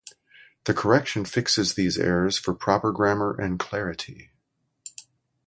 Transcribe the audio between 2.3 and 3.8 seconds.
for proper grammar and